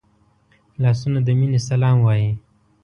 لاسونه 0.81 1.19
د 1.23 1.27
مینې 1.39 1.59
سلام 1.69 1.97
وايي 2.05 2.31